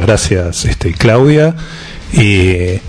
[0.00, 1.54] Gracias, este, Claudia.
[2.12, 2.80] Eh,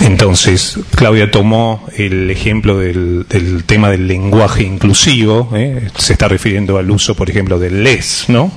[0.00, 3.26] entonces, Claudia tomó el ejemplo del,
[3.66, 5.88] tema del lenguaje inclusivo, ¿eh?
[5.96, 8.50] se está refiriendo al uso, por ejemplo, del les, ¿no?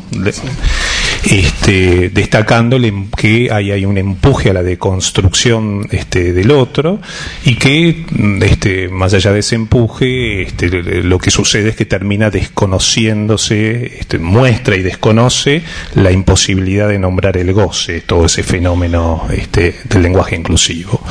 [1.26, 7.00] Este, destacándole que hay, hay un empuje a la deconstrucción este, del otro
[7.44, 8.06] y que,
[8.42, 14.20] este, más allá de ese empuje, este, lo que sucede es que termina desconociéndose, este,
[14.20, 15.64] muestra y desconoce
[15.96, 21.02] la imposibilidad de nombrar el goce, todo ese fenómeno este, del lenguaje inclusivo.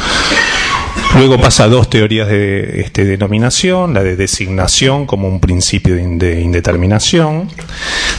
[1.16, 7.49] Luego pasa dos teorías de este, denominación, la de designación como un principio de indeterminación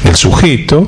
[0.03, 0.87] del sujeto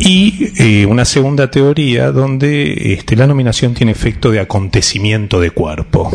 [0.00, 6.10] y eh, una segunda teoría donde este, la nominación tiene efecto de acontecimiento de cuerpo.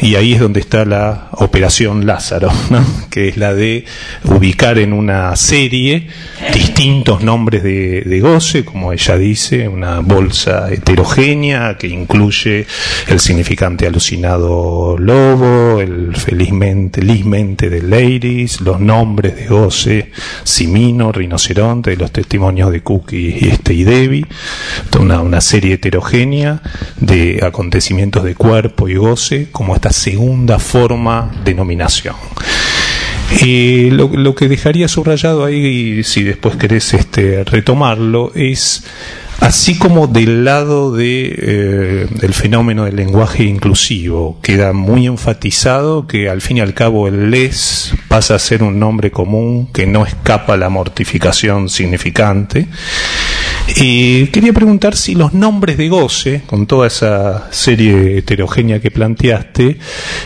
[0.00, 2.50] Y ahí es donde está la operación Lázaro,
[3.10, 3.84] que es la de
[4.24, 6.08] ubicar en una serie
[6.52, 12.66] distintos nombres de, de, goce, como ella dice, una bolsa heterogénea que incluye
[13.06, 20.10] el significante alucinado lobo, el felizmente, lismente de ladies, los nombres de goce,
[20.42, 24.26] simino, rinoceronte, los testimonios de Cookie y, este, y Debbie,
[24.98, 26.62] una, una serie heterogénea
[27.00, 32.16] de acontecimientos de cuerpo y goce como esta segunda forma de nominación.
[33.42, 38.84] Eh, lo, lo, que dejaría subrayado ahí, si después querés este, retomarlo, es
[39.40, 46.28] Así como del lado de, eh, del fenómeno del lenguaje inclusivo, queda muy enfatizado que
[46.28, 50.04] al fin y al cabo el les pasa a ser un nombre común que no
[50.04, 52.66] escapa a la mortificación significante.
[53.76, 59.78] Y quería preguntar si los nombres de goce, con toda esa serie heterogénea que planteaste,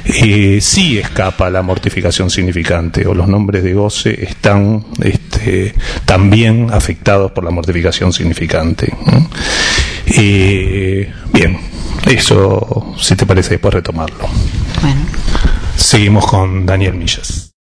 [0.04, 6.68] eh, sí escapa a la mortificación significante, o los nombres de goce están este, también
[6.72, 8.92] afectados por la mortificación significante.
[10.06, 11.58] Eh, bien,
[12.06, 14.28] eso, si te parece, después retomarlo.
[14.80, 15.00] Bueno.
[15.76, 17.51] Seguimos con Daniel Millas.